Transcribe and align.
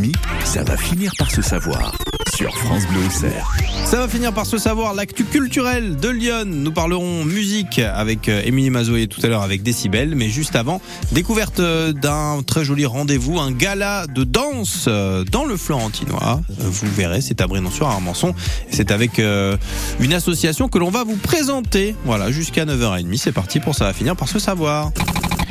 9h30, 0.00 0.14
ça 0.44 0.62
va 0.62 0.76
finir 0.76 1.12
par 1.18 1.30
se 1.30 1.42
savoir 1.42 1.92
sur 2.34 2.56
France 2.56 2.86
Bleu 2.86 3.04
Auxerre. 3.06 3.46
Ça 3.84 3.98
va 3.98 4.08
finir 4.08 4.32
par 4.32 4.46
se 4.46 4.56
savoir 4.56 4.94
l'actu 4.94 5.24
culturel 5.24 5.96
de 5.96 6.08
Lyon. 6.08 6.44
Nous 6.46 6.72
parlerons 6.72 7.24
musique 7.24 7.78
avec 7.78 8.28
euh, 8.28 8.42
Émilie 8.44 8.70
Mazoé 8.70 9.08
tout 9.08 9.20
à 9.24 9.28
l'heure 9.28 9.42
avec 9.42 9.62
Décibel, 9.62 10.14
mais 10.14 10.28
juste 10.28 10.56
avant, 10.56 10.80
découverte 11.12 11.60
euh, 11.60 11.92
d'un 11.92 12.42
très 12.46 12.64
joli 12.64 12.86
rendez-vous, 12.86 13.38
un 13.38 13.52
gala 13.52 14.06
de 14.06 14.24
danse 14.24 14.86
euh, 14.88 15.24
dans 15.24 15.44
le 15.44 15.56
Florentinois. 15.56 16.40
Vous 16.48 16.88
verrez, 16.94 17.20
c'est 17.20 17.40
à 17.40 17.46
Brinon-sur-Armançon. 17.46 18.34
C'est 18.70 18.90
avec 18.90 19.18
une 19.18 20.12
association 20.12 20.68
que 20.68 20.78
l'on 20.78 20.90
va 20.90 21.04
vous 21.04 21.16
présenter. 21.16 21.94
Voilà, 22.04 22.30
jusqu'à 22.30 22.64
9h30. 22.64 23.16
C'est 23.16 23.32
parti 23.32 23.60
pour 23.60 23.74
ça 23.74 23.84
va 23.84 23.92
finir 23.92 24.16
par 24.16 24.28
se 24.28 24.38
savoir. 24.38 24.92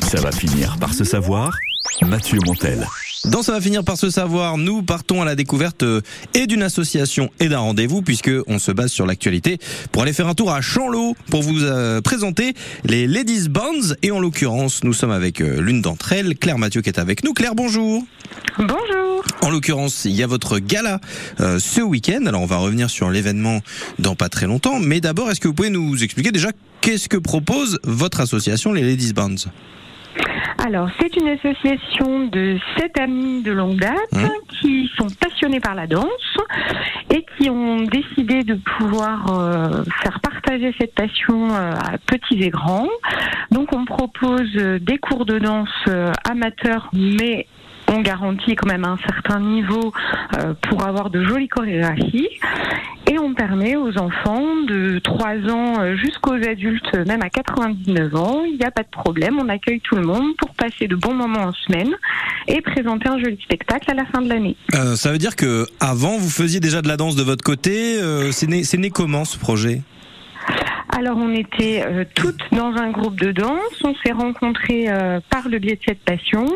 Ça 0.00 0.20
va 0.20 0.32
finir 0.32 0.76
par 0.78 0.94
se 0.94 1.04
savoir. 1.04 1.52
Mathieu 2.02 2.38
Montel. 2.46 2.86
Dans 3.26 3.42
Ça 3.42 3.52
va 3.52 3.60
finir 3.60 3.84
par 3.84 3.98
se 3.98 4.08
savoir, 4.08 4.56
nous 4.56 4.82
partons 4.82 5.20
à 5.20 5.26
la 5.26 5.34
découverte 5.34 5.82
euh, 5.82 6.00
et 6.32 6.46
d'une 6.46 6.62
association 6.62 7.30
et 7.38 7.48
d'un 7.50 7.58
rendez-vous 7.58 8.00
puisque 8.00 8.30
on 8.46 8.58
se 8.58 8.72
base 8.72 8.90
sur 8.90 9.04
l'actualité 9.04 9.58
pour 9.92 10.02
aller 10.02 10.14
faire 10.14 10.26
un 10.26 10.34
tour 10.34 10.50
à 10.52 10.62
Chanlot 10.62 11.14
pour 11.28 11.42
vous 11.42 11.62
euh, 11.62 12.00
présenter 12.00 12.54
les 12.84 13.06
Ladies 13.06 13.50
Bands 13.50 13.94
et 14.00 14.10
en 14.10 14.20
l'occurrence 14.20 14.84
nous 14.84 14.94
sommes 14.94 15.10
avec 15.10 15.42
euh, 15.42 15.60
l'une 15.60 15.82
d'entre 15.82 16.14
elles, 16.14 16.34
Claire 16.34 16.56
Mathieu 16.56 16.80
qui 16.80 16.88
est 16.88 16.98
avec 16.98 17.22
nous. 17.22 17.34
Claire, 17.34 17.54
bonjour. 17.54 18.02
Bonjour. 18.56 19.22
En 19.42 19.50
l'occurrence, 19.50 20.06
il 20.06 20.12
y 20.12 20.22
a 20.22 20.26
votre 20.26 20.58
gala 20.58 20.98
ce 21.38 21.82
week-end. 21.82 22.24
Alors 22.24 22.40
on 22.40 22.46
va 22.46 22.56
revenir 22.56 22.88
sur 22.88 23.10
l'événement 23.10 23.60
dans 23.98 24.14
pas 24.14 24.30
très 24.30 24.46
longtemps, 24.46 24.80
mais 24.80 25.02
d'abord 25.02 25.30
est-ce 25.30 25.40
que 25.40 25.48
vous 25.48 25.54
pouvez 25.54 25.68
nous 25.68 26.02
expliquer 26.02 26.32
déjà 26.32 26.52
qu'est-ce 26.80 27.08
que 27.08 27.18
propose 27.18 27.80
votre 27.84 28.20
association 28.20 28.72
les 28.72 28.82
Ladies 28.82 29.12
Bands? 29.12 29.50
Alors, 30.58 30.88
c'est 31.00 31.16
une 31.16 31.28
association 31.28 32.26
de 32.28 32.58
sept 32.76 32.98
amis 32.98 33.42
de 33.42 33.52
longue 33.52 33.78
date 33.78 34.12
mmh. 34.12 34.28
qui 34.60 34.90
sont 34.96 35.06
passionnés 35.20 35.60
par 35.60 35.74
la 35.74 35.86
danse 35.86 36.36
et 37.14 37.24
qui 37.36 37.50
ont 37.50 37.82
décidé 37.82 38.42
de 38.42 38.54
pouvoir 38.54 39.38
euh, 39.38 39.84
faire 40.02 40.20
partager 40.20 40.74
cette 40.78 40.94
passion 40.94 41.48
euh, 41.50 41.72
à 41.72 41.98
petits 41.98 42.42
et 42.42 42.50
grands. 42.50 42.88
Donc, 43.50 43.74
on 43.74 43.84
propose 43.84 44.52
des 44.52 44.98
cours 44.98 45.24
de 45.24 45.38
danse 45.38 45.68
euh, 45.88 46.12
amateurs, 46.28 46.90
mais 46.92 47.46
on 47.92 48.00
garantit 48.00 48.54
quand 48.54 48.70
même 48.70 48.84
un 48.84 48.98
certain 48.98 49.40
niveau 49.40 49.92
pour 50.62 50.86
avoir 50.86 51.10
de 51.10 51.24
jolies 51.24 51.48
chorégraphies. 51.48 52.28
Et 53.10 53.18
on 53.18 53.34
permet 53.34 53.74
aux 53.74 53.98
enfants 53.98 54.62
de 54.68 55.00
3 55.02 55.26
ans 55.50 55.80
euh, 55.80 55.96
jusqu'aux 55.96 56.34
adultes, 56.34 56.94
même 57.08 57.20
à 57.22 57.28
99 57.28 58.14
ans, 58.14 58.44
il 58.44 58.56
n'y 58.56 58.64
a 58.64 58.70
pas 58.70 58.84
de 58.84 58.88
problème, 58.88 59.36
on 59.40 59.48
accueille 59.48 59.80
tout 59.80 59.96
le 59.96 60.02
monde 60.02 60.36
pour 60.38 60.50
passer 60.54 60.86
de 60.86 60.94
bons 60.94 61.14
moments 61.14 61.46
en 61.46 61.52
semaine 61.52 61.92
et 62.46 62.60
présenter 62.60 63.08
un 63.08 63.18
joli 63.18 63.36
spectacle 63.42 63.90
à 63.90 63.94
la 63.94 64.04
fin 64.06 64.22
de 64.22 64.28
l'année. 64.28 64.54
Euh, 64.76 64.94
ça 64.94 65.10
veut 65.10 65.18
dire 65.18 65.34
que 65.34 65.66
avant 65.80 66.18
vous 66.18 66.30
faisiez 66.30 66.60
déjà 66.60 66.82
de 66.82 66.88
la 66.88 66.96
danse 66.96 67.16
de 67.16 67.24
votre 67.24 67.42
côté, 67.42 68.00
euh, 68.00 68.30
c'est 68.30 68.46
né 68.46 68.90
comment 68.90 69.24
ce 69.24 69.38
projet? 69.38 69.82
Alors 70.96 71.16
on 71.18 71.32
était 71.34 71.82
euh, 71.86 72.04
toutes 72.14 72.42
dans 72.52 72.74
un 72.76 72.90
groupe 72.90 73.18
de 73.18 73.32
danse, 73.32 73.82
on 73.84 73.94
s'est 74.04 74.12
rencontrés 74.12 74.86
euh, 74.88 75.20
par 75.30 75.48
le 75.48 75.58
biais 75.58 75.76
de 75.76 75.80
cette 75.86 76.04
passion 76.04 76.46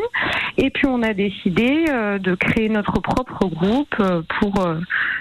et 0.57 0.69
puis 0.69 0.85
on 0.87 1.01
a 1.01 1.13
décidé 1.13 1.85
euh, 1.89 2.19
de 2.19 2.35
créer 2.35 2.69
notre 2.69 2.99
propre 2.99 3.47
groupe 3.47 3.95
pour 4.39 4.67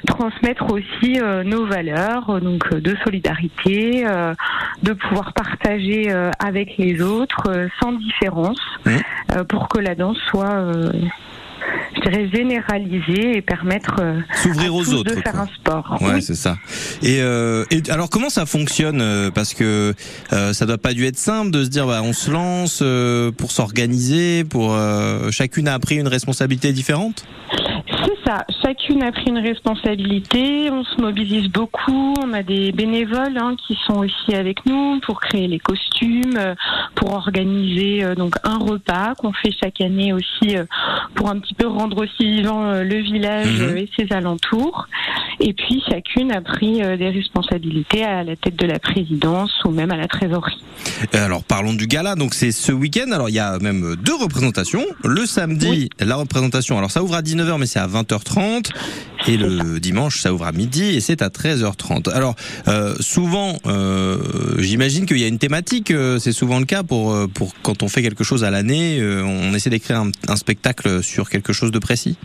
transmettre 0.06 0.72
aussi 0.72 1.18
nos 1.44 1.66
valeurs, 1.66 2.40
donc 2.40 2.74
de 2.74 2.94
solidarité, 3.04 4.04
de 4.82 4.92
pouvoir 4.92 5.32
partager 5.32 6.12
avec 6.38 6.76
les 6.76 7.00
autres 7.02 7.68
sans 7.80 7.92
différence, 7.92 8.60
mmh. 8.84 9.44
pour 9.48 9.68
que 9.68 9.78
la 9.78 9.94
danse 9.94 10.18
soit 10.28 10.72
dirais, 12.10 12.30
généraliser 12.32 13.36
et 13.36 13.42
permettre 13.42 13.96
euh, 14.00 14.20
s'ouvrir 14.42 14.74
aux 14.74 14.92
autres 14.92 15.14
de 15.14 15.20
faire 15.20 15.40
un 15.40 15.46
sport. 15.46 15.98
Ouais, 16.00 16.20
c'est 16.20 16.34
ça. 16.34 16.56
Et, 17.02 17.20
euh, 17.20 17.64
et, 17.70 17.82
alors 17.90 18.10
comment 18.10 18.30
ça 18.30 18.46
fonctionne 18.46 19.00
euh, 19.00 19.30
Parce 19.30 19.54
que 19.54 19.94
euh, 20.32 20.52
ça 20.52 20.66
doit 20.66 20.78
pas 20.78 20.92
dû 20.92 21.06
être 21.06 21.18
simple 21.18 21.50
de 21.50 21.64
se 21.64 21.68
dire 21.68 21.86
bah, 21.86 22.00
on 22.02 22.12
se 22.12 22.30
lance 22.30 22.80
euh, 22.82 23.30
pour 23.32 23.50
s'organiser, 23.50 24.44
pour 24.44 24.76
chacune 25.30 25.68
a 25.68 25.78
pris 25.78 25.96
une 25.96 26.08
responsabilité 26.08 26.72
différente? 26.72 27.24
Ça. 28.34 28.44
Chacune 28.62 29.02
a 29.02 29.12
pris 29.12 29.28
une 29.28 29.38
responsabilité. 29.38 30.70
On 30.70 30.84
se 30.84 31.00
mobilise 31.00 31.48
beaucoup. 31.48 32.14
On 32.22 32.32
a 32.32 32.42
des 32.42 32.72
bénévoles 32.72 33.36
hein, 33.36 33.56
qui 33.66 33.76
sont 33.86 33.98
aussi 33.98 34.34
avec 34.34 34.64
nous 34.66 35.00
pour 35.00 35.20
créer 35.20 35.46
les 35.46 35.58
costumes, 35.58 36.36
euh, 36.36 36.54
pour 36.94 37.12
organiser 37.12 38.04
euh, 38.04 38.14
donc 38.14 38.34
un 38.44 38.58
repas 38.58 39.14
qu'on 39.14 39.32
fait 39.32 39.52
chaque 39.62 39.80
année 39.80 40.12
aussi 40.12 40.56
euh, 40.56 40.64
pour 41.14 41.28
un 41.28 41.38
petit 41.38 41.54
peu 41.54 41.66
rendre 41.66 42.02
aussi 42.02 42.24
vivant 42.24 42.72
le 42.72 42.96
village 43.02 43.60
mhm. 43.60 43.76
et 43.76 43.90
ses 43.96 44.12
alentours. 44.12 44.86
Et 45.40 45.52
puis 45.52 45.82
chacune 45.88 46.32
a 46.32 46.40
pris 46.40 46.80
des 46.80 47.08
responsabilités 47.10 48.04
à 48.04 48.24
la 48.24 48.36
tête 48.36 48.56
de 48.56 48.66
la 48.66 48.78
présidence 48.78 49.52
ou 49.64 49.70
même 49.70 49.90
à 49.90 49.96
la 49.96 50.08
trésorerie. 50.08 50.62
Alors 51.12 51.44
parlons 51.44 51.74
du 51.74 51.86
gala. 51.86 52.14
Donc 52.14 52.34
c'est 52.34 52.52
ce 52.52 52.72
week-end. 52.72 53.10
Alors 53.12 53.28
il 53.28 53.34
y 53.34 53.38
a 53.40 53.58
même 53.58 53.96
deux 53.96 54.14
représentations. 54.14 54.84
Le 55.04 55.26
samedi, 55.26 55.90
la 56.00 56.16
représentation. 56.16 56.78
Alors 56.78 56.90
ça 56.90 57.02
ouvre 57.02 57.14
à 57.14 57.22
19h, 57.22 57.58
mais 57.58 57.66
c'est 57.66 57.80
à 57.80 57.86
20h 57.86 58.22
30 58.22 58.72
et 59.26 59.36
le 59.36 59.80
dimanche 59.80 60.20
ça 60.20 60.32
ouvre 60.34 60.44
à 60.44 60.52
midi 60.52 60.84
et 60.84 61.00
c'est 61.00 61.22
à 61.22 61.28
13h30. 61.28 62.10
Alors 62.10 62.34
euh, 62.68 62.94
souvent, 63.00 63.58
euh, 63.66 64.18
j'imagine 64.58 65.06
qu'il 65.06 65.18
y 65.18 65.24
a 65.24 65.28
une 65.28 65.38
thématique. 65.38 65.90
Euh, 65.90 66.18
c'est 66.18 66.32
souvent 66.32 66.58
le 66.58 66.66
cas 66.66 66.82
pour 66.82 67.16
pour 67.32 67.54
quand 67.62 67.82
on 67.82 67.88
fait 67.88 68.02
quelque 68.02 68.24
chose 68.24 68.44
à 68.44 68.50
l'année, 68.50 69.00
on 69.02 69.54
essaie 69.54 69.70
d'écrire 69.70 70.02
un, 70.28 70.36
spectacle 70.36 71.02
sur 71.02 71.30
quelque 71.30 71.52
chose 71.52 71.70
de 71.70 71.78
précis. 71.78 72.16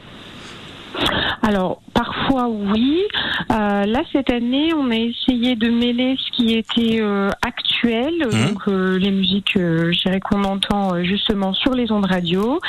Alors 1.41 1.81
parfois 1.93 2.47
oui. 2.49 3.01
là 3.49 4.01
cette 4.11 4.29
année, 4.29 4.73
on 4.73 4.91
a 4.91 4.95
essayé 4.95 5.55
de 5.55 5.69
mêler 5.69 6.15
ce 6.17 6.37
qui 6.37 6.53
était 6.53 7.01
actuel, 7.41 8.13
mmh. 8.25 8.45
donc 8.47 8.67
les 8.67 9.11
musiques, 9.11 9.53
je 9.55 10.01
dirais 10.01 10.19
qu'on 10.19 10.43
entend 10.43 11.03
justement 11.03 11.53
sur 11.53 11.73
les 11.73 11.91
ondes 11.91 12.05
radio, 12.05 12.59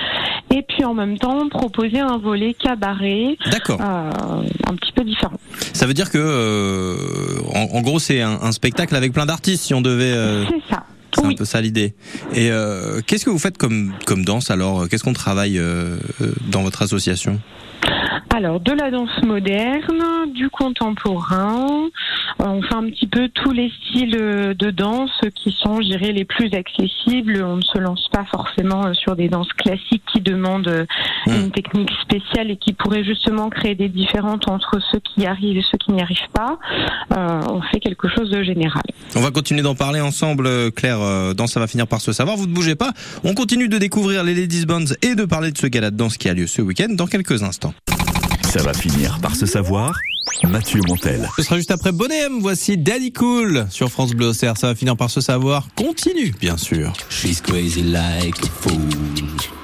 et 0.50 0.62
puis 0.62 0.84
en 0.84 0.94
même 0.94 1.18
temps 1.18 1.48
proposer 1.48 2.00
un 2.00 2.18
volet 2.18 2.54
cabaret, 2.54 3.36
D'accord. 3.50 3.80
Euh, 3.80 4.42
un 4.68 4.74
petit 4.74 4.92
peu 4.92 5.04
différent. 5.04 5.38
Ça 5.72 5.86
veut 5.86 5.94
dire 5.94 6.10
que, 6.10 6.18
euh, 6.18 6.96
en, 7.54 7.80
gros, 7.82 7.98
c'est 7.98 8.20
un, 8.20 8.52
spectacle 8.52 8.94
avec 8.96 9.12
plein 9.12 9.26
d'artistes, 9.26 9.64
si 9.64 9.74
on 9.74 9.80
devait. 9.80 10.12
Euh, 10.12 10.44
c'est 10.46 10.74
ça. 10.74 10.84
C'est 11.14 11.24
un 11.24 11.34
peu 11.34 11.44
ça 11.44 11.60
l'idée. 11.60 11.94
Et 12.34 12.50
qu'est-ce 13.06 13.24
que 13.24 13.30
vous 13.30 13.38
faites 13.38 13.58
comme 13.58 13.92
comme 14.06 14.24
danse 14.24 14.50
alors? 14.50 14.88
Qu'est-ce 14.88 15.02
qu'on 15.02 15.12
travaille 15.12 15.60
dans 16.48 16.62
votre 16.62 16.82
association? 16.82 17.40
Alors, 18.32 18.60
de 18.60 18.72
la 18.72 18.92
danse 18.92 19.22
moderne, 19.24 20.32
du 20.32 20.48
contemporain. 20.50 21.88
Euh, 22.40 22.44
on 22.44 22.62
fait 22.62 22.74
un 22.74 22.84
petit 22.84 23.08
peu 23.08 23.28
tous 23.28 23.50
les 23.50 23.72
styles 23.80 24.12
de 24.12 24.70
danse 24.70 25.20
qui 25.34 25.50
sont, 25.60 25.80
je 25.82 25.88
dirais, 25.88 26.12
les 26.12 26.24
plus 26.24 26.52
accessibles. 26.54 27.42
On 27.42 27.56
ne 27.56 27.62
se 27.62 27.78
lance 27.78 28.08
pas 28.12 28.24
forcément 28.30 28.86
euh, 28.86 28.94
sur 28.94 29.16
des 29.16 29.28
danses 29.28 29.52
classiques 29.54 30.04
qui 30.12 30.20
demandent 30.20 30.68
euh, 30.68 30.86
mmh. 31.26 31.32
une 31.32 31.50
technique 31.50 31.90
spéciale 32.02 32.52
et 32.52 32.56
qui 32.56 32.72
pourraient 32.72 33.02
justement 33.02 33.50
créer 33.50 33.74
des 33.74 33.88
différences 33.88 34.46
entre 34.46 34.78
ceux 34.92 35.00
qui 35.00 35.22
y 35.22 35.26
arrivent 35.26 35.58
et 35.58 35.64
ceux 35.68 35.78
qui 35.78 35.90
n'y 35.90 36.00
arrivent 36.00 36.18
pas. 36.32 36.58
on 37.10 37.60
fait 37.62 37.80
quelque 37.80 38.08
chose 38.08 38.30
de 38.30 38.44
général. 38.44 38.82
On 39.16 39.20
va 39.20 39.32
continuer 39.32 39.62
d'en 39.62 39.74
parler 39.74 40.00
ensemble, 40.00 40.70
Claire, 40.72 41.34
dans 41.34 41.48
Ça 41.48 41.58
va 41.58 41.66
finir 41.66 41.88
par 41.88 42.00
se 42.00 42.12
savoir. 42.12 42.36
Vous 42.36 42.46
ne 42.46 42.54
bougez 42.54 42.76
pas. 42.76 42.92
On 43.24 43.34
continue 43.34 43.68
de 43.68 43.78
découvrir 43.78 44.22
les 44.22 44.34
Ladies 44.34 44.66
Bands 44.66 44.94
et 45.02 45.16
de 45.16 45.24
parler 45.24 45.50
de 45.50 45.58
ce 45.58 45.66
gala 45.66 45.90
de 45.90 45.96
danse 45.96 46.16
qui 46.16 46.28
a 46.28 46.34
lieu 46.34 46.46
ce 46.46 46.62
week-end 46.62 46.88
dans 46.90 47.06
quelques 47.06 47.42
instants. 47.42 47.74
Ça 48.50 48.64
va 48.64 48.74
finir 48.74 49.20
par 49.20 49.36
se 49.36 49.46
savoir. 49.46 49.96
Mathieu 50.42 50.80
Montel. 50.88 51.28
Ce 51.36 51.42
sera 51.42 51.56
juste 51.56 51.70
après 51.70 51.92
Bonhomme. 51.92 52.40
Voici 52.40 52.76
Daddy 52.76 53.12
Cool 53.12 53.66
sur 53.70 53.90
France 53.90 54.10
Bleu 54.10 54.32
Ça 54.32 54.52
va 54.60 54.74
finir 54.74 54.96
par 54.96 55.08
se 55.08 55.20
savoir. 55.20 55.68
Continue, 55.76 56.34
bien 56.40 56.56
sûr. 56.56 56.92
She's 57.08 57.40
crazy 57.40 57.82
like 57.82 58.42
a 58.42 58.48
fool. 58.48 59.59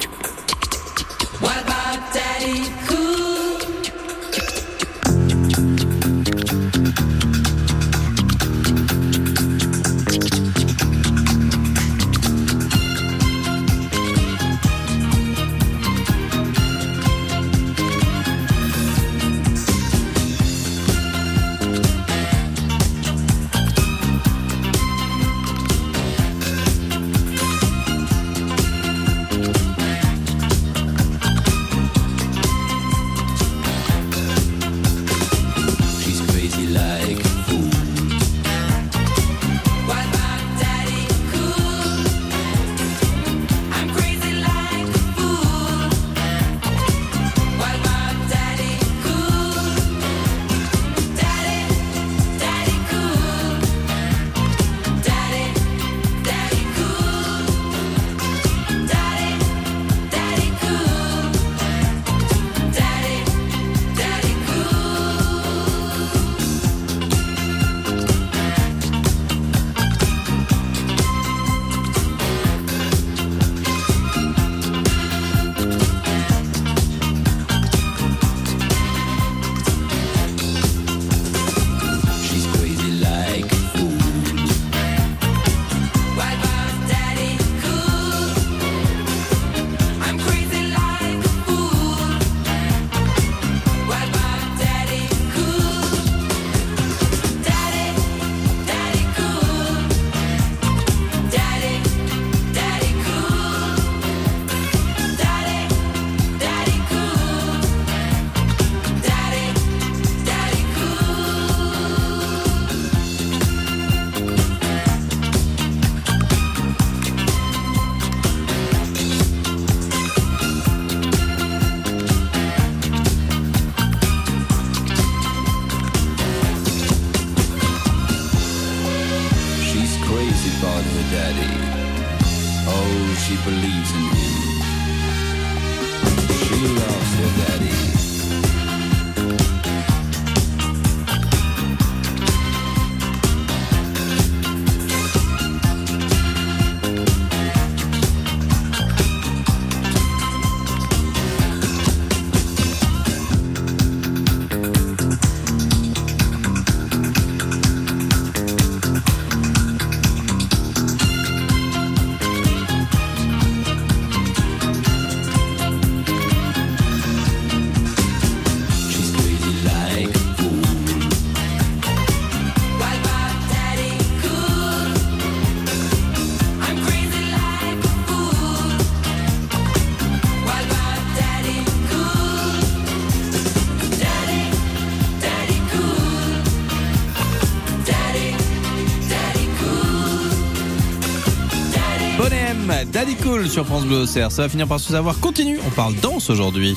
Sur 193.49 193.65
France 193.65 193.85
Bleu. 193.85 194.07
Ça 194.07 194.29
va 194.29 194.49
finir 194.49 194.67
par 194.67 194.81
se 194.81 194.91
savoir. 194.91 195.21
Continue, 195.21 195.59
on 195.67 195.71
parle 195.71 195.95
danse 195.97 196.31
aujourd'hui. 196.31 196.75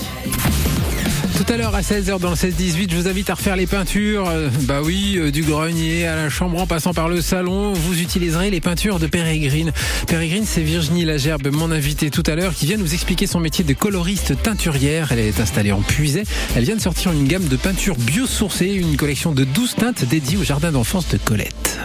Tout 1.38 1.52
à 1.52 1.58
l'heure 1.58 1.74
à 1.74 1.82
16h 1.82 2.20
dans 2.20 2.30
le 2.30 2.36
16-18, 2.36 2.92
je 2.92 2.96
vous 2.96 3.08
invite 3.08 3.30
à 3.30 3.34
refaire 3.34 3.56
les 3.56 3.66
peintures. 3.66 4.28
Euh, 4.30 4.50
bah 4.64 4.82
oui, 4.84 5.16
euh, 5.18 5.32
du 5.32 5.42
grenier 5.42 6.06
à 6.06 6.16
la 6.16 6.30
chambre 6.30 6.62
en 6.62 6.68
passant 6.68 6.94
par 6.94 7.08
le 7.08 7.22
salon, 7.22 7.74
vous 7.74 8.02
utiliserez 8.02 8.50
les 8.50 8.62
peintures 8.62 9.00
de 9.00 9.08
Pérégrine. 9.08 9.72
Pérégrine, 10.06 10.44
c'est 10.46 10.62
Virginie 10.62 11.06
Lagerbe, 11.06 11.48
mon 11.52 11.72
invitée 11.72 12.12
tout 12.12 12.24
à 12.28 12.36
l'heure, 12.36 12.54
qui 12.54 12.66
vient 12.66 12.78
nous 12.78 12.94
expliquer 12.94 13.26
son 13.26 13.40
métier 13.40 13.64
de 13.64 13.74
coloriste 13.74 14.42
teinturière. 14.44 15.12
Elle 15.12 15.20
est 15.20 15.40
installée 15.40 15.72
en 15.72 15.82
Puisay. 15.82 16.24
Elle 16.56 16.66
vient 16.66 16.76
de 16.76 16.82
sortir 16.82 17.12
une 17.14 17.28
gamme 17.28 17.48
de 17.48 17.56
peintures 17.56 17.96
biosourcées, 17.96 18.74
une 18.74 18.96
collection 18.96 19.32
de 19.32 19.44
12 19.44 19.76
teintes 19.76 20.06
dédiée 20.06 20.38
au 20.38 20.44
jardin 20.44 20.72
d'enfance 20.72 21.08
de 21.08 21.18
Colette. 21.18 21.80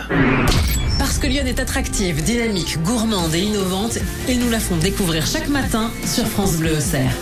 Parce 1.04 1.18
que 1.18 1.26
Lyon 1.26 1.44
est 1.44 1.60
attractive, 1.60 2.22
dynamique, 2.24 2.82
gourmande 2.82 3.34
et 3.34 3.42
innovante, 3.42 3.98
ils 4.26 4.38
nous 4.38 4.48
la 4.48 4.58
font 4.58 4.78
découvrir 4.78 5.26
chaque 5.26 5.48
matin 5.48 5.90
sur 6.06 6.26
France 6.26 6.56
Bleu 6.56 6.78
Auxerre. 6.78 7.12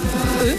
Eux, 0.44 0.54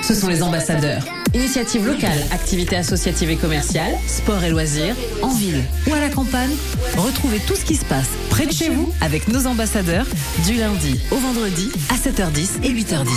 ce 0.00 0.14
sont 0.14 0.28
les 0.28 0.44
ambassadeurs. 0.44 1.02
Initiatives 1.34 1.84
locales, 1.84 2.20
activités 2.30 2.76
associatives 2.76 3.30
et 3.30 3.36
commerciales, 3.36 3.96
sport 4.06 4.44
et 4.44 4.50
loisirs, 4.50 4.94
en 5.22 5.34
ville 5.34 5.64
ou 5.90 5.94
à 5.94 5.98
la 5.98 6.08
campagne. 6.08 6.54
Retrouvez 6.96 7.40
tout 7.40 7.56
ce 7.56 7.64
qui 7.64 7.74
se 7.74 7.84
passe 7.84 8.10
près 8.30 8.46
de 8.46 8.52
chez 8.52 8.68
vous 8.68 8.92
avec 9.00 9.26
nos 9.26 9.48
ambassadeurs 9.48 10.06
du 10.46 10.54
lundi 10.54 11.00
au 11.10 11.16
vendredi 11.16 11.68
à 11.90 11.94
7h10 11.94 12.62
et 12.62 12.70
8h10. 12.70 13.08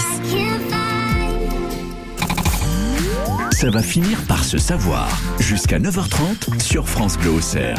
Ça 3.51 3.69
va 3.69 3.83
finir 3.83 4.17
par 4.27 4.43
se 4.43 4.57
savoir. 4.57 5.07
Jusqu'à 5.39 5.77
9h30 5.77 6.63
sur 6.63 6.89
France 6.89 7.19
Bleu 7.19 7.29
Auxerre. 7.29 7.77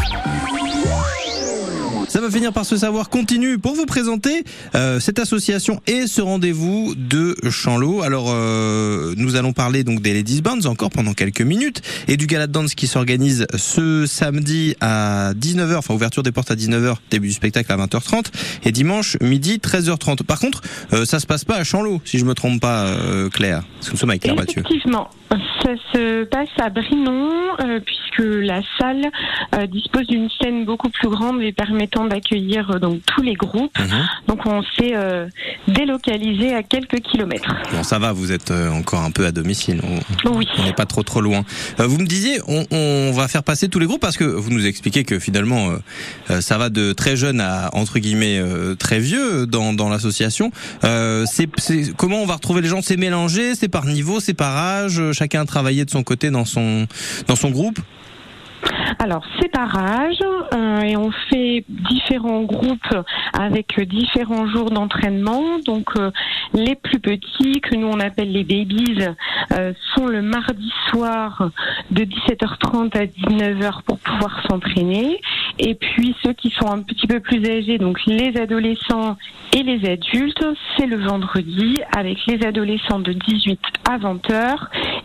Va 2.26 2.32
finir 2.32 2.52
par 2.52 2.66
se 2.66 2.76
savoir 2.76 3.08
continue 3.08 3.56
pour 3.56 3.76
vous 3.76 3.86
présenter 3.86 4.42
euh, 4.74 4.98
cette 4.98 5.20
association 5.20 5.80
et 5.86 6.08
ce 6.08 6.20
rendez-vous 6.20 6.96
de 6.96 7.36
Chanlot. 7.48 8.02
Alors 8.02 8.30
euh, 8.30 9.14
nous 9.16 9.36
allons 9.36 9.52
parler 9.52 9.84
donc 9.84 10.02
des 10.02 10.12
Ladies 10.12 10.42
Bands 10.42 10.64
encore 10.64 10.90
pendant 10.90 11.12
quelques 11.12 11.42
minutes 11.42 11.82
et 12.08 12.16
du 12.16 12.26
gala 12.26 12.48
dance 12.48 12.74
qui 12.74 12.88
s'organise 12.88 13.46
ce 13.56 14.06
samedi 14.06 14.74
à 14.80 15.34
19h, 15.34 15.76
enfin 15.76 15.94
ouverture 15.94 16.24
des 16.24 16.32
portes 16.32 16.50
à 16.50 16.56
19h, 16.56 16.96
début 17.12 17.28
du 17.28 17.32
spectacle 17.32 17.70
à 17.70 17.76
20h30 17.76 18.24
et 18.64 18.72
dimanche 18.72 19.16
midi 19.20 19.60
13h30. 19.62 20.24
Par 20.24 20.40
contre, 20.40 20.62
euh, 20.94 21.04
ça 21.04 21.20
se 21.20 21.28
passe 21.28 21.44
pas 21.44 21.54
à 21.54 21.62
Chanlot 21.62 22.00
si 22.04 22.18
je 22.18 22.24
me 22.24 22.34
trompe 22.34 22.60
pas 22.60 22.86
euh, 22.86 23.28
Claire. 23.30 23.62
Parce 23.76 23.86
que 23.86 23.92
nous 23.92 23.98
sommes 23.98 24.10
avec 24.10 24.22
Claire 24.22 24.34
Mathieu. 24.34 24.64
Effectivement, 24.66 25.10
ça 25.30 25.70
se 25.92 26.24
passe 26.24 26.48
à 26.58 26.70
Brinon, 26.70 27.30
euh, 27.60 27.80
puisque 27.80 28.18
la 28.24 28.60
salle 28.78 29.10
euh, 29.56 29.66
dispose 29.66 30.06
d'une 30.06 30.28
scène 30.40 30.64
beaucoup 30.64 30.88
plus 30.88 31.08
grande 31.08 31.42
et 31.42 31.52
permettant 31.52 32.04
d'accueillir 32.06 32.70
euh, 32.70 32.78
donc 32.78 33.00
tous 33.06 33.22
les 33.22 33.34
groupes. 33.34 33.76
Mhm. 33.78 34.06
Donc 34.28 34.46
on 34.46 34.62
s'est 34.78 34.94
délocalisé 35.68 36.54
à 36.54 36.62
quelques 36.62 37.00
kilomètres. 37.00 37.52
Bon, 37.72 37.82
ça 37.82 37.98
va, 37.98 38.12
vous 38.12 38.32
êtes 38.32 38.50
encore 38.50 39.02
un 39.02 39.10
peu 39.10 39.26
à 39.26 39.32
domicile. 39.32 39.80
On- 39.82 40.30
Oui. 40.36 40.46
On 40.58 40.64
n'est 40.64 40.72
pas 40.72 40.86
trop 40.86 41.02
trop 41.02 41.20
loin. 41.20 41.44
Vous 41.78 41.98
me 41.98 42.06
disiez, 42.06 42.38
on, 42.46 42.64
on 42.70 43.12
va 43.12 43.28
faire 43.28 43.42
passer 43.42 43.68
tous 43.68 43.78
les 43.78 43.86
groupes 43.86 44.00
parce 44.00 44.16
que 44.16 44.24
vous 44.24 44.50
nous 44.50 44.66
expliquez 44.66 45.04
que 45.04 45.18
finalement, 45.18 45.70
ça 46.40 46.58
va 46.58 46.68
de 46.68 46.92
très 46.92 47.16
jeune 47.16 47.40
à 47.40 47.70
entre 47.74 47.98
guillemets 47.98 48.40
très 48.78 48.98
vieux 48.98 49.46
dans, 49.46 49.72
dans 49.72 49.88
l'association. 49.88 50.50
C'est, 50.82 51.48
comment 51.96 52.22
on 52.22 52.26
va 52.26 52.34
retrouver 52.34 52.60
les 52.62 52.68
gens? 52.68 52.82
C'est 52.82 52.96
mélangé, 52.96 53.54
c'est 53.54 53.68
par 53.68 53.86
niveau, 53.86 54.20
c'est 54.20 54.34
par 54.34 54.56
âge? 54.56 55.00
Chacun 55.26 55.40
a 55.40 55.44
travaillé 55.44 55.84
de 55.84 55.90
son 55.90 56.04
côté 56.04 56.30
dans 56.30 56.44
son 56.44 56.86
dans 57.26 57.34
son 57.34 57.50
groupe. 57.50 57.80
Alors, 58.98 59.24
c'est 59.40 59.48
par 59.50 59.76
âge 59.78 60.18
euh, 60.54 60.80
et 60.80 60.96
on 60.96 61.10
fait 61.30 61.64
différents 61.68 62.42
groupes 62.42 62.94
avec 63.32 63.78
différents 63.88 64.46
jours 64.48 64.70
d'entraînement. 64.70 65.58
Donc, 65.64 65.88
euh, 65.96 66.10
les 66.54 66.74
plus 66.74 66.98
petits, 67.00 67.60
que 67.60 67.74
nous 67.76 67.88
on 67.88 68.00
appelle 68.00 68.32
les 68.32 68.44
babies, 68.44 68.98
euh, 69.52 69.72
sont 69.94 70.06
le 70.06 70.22
mardi 70.22 70.70
soir 70.90 71.50
de 71.90 72.04
17h30 72.04 72.96
à 72.96 73.06
19h 73.06 73.82
pour 73.86 73.98
pouvoir 73.98 74.42
s'entraîner. 74.48 75.20
Et 75.58 75.74
puis, 75.74 76.14
ceux 76.22 76.32
qui 76.32 76.50
sont 76.58 76.70
un 76.70 76.82
petit 76.82 77.06
peu 77.06 77.20
plus 77.20 77.44
âgés, 77.48 77.78
donc 77.78 77.98
les 78.06 78.36
adolescents 78.40 79.16
et 79.56 79.62
les 79.62 79.88
adultes, 79.90 80.44
c'est 80.76 80.86
le 80.86 80.96
vendredi 80.96 81.76
avec 81.96 82.18
les 82.26 82.44
adolescents 82.46 82.98
de 82.98 83.12
18 83.12 83.58
à 83.88 83.98
20h 83.98 84.56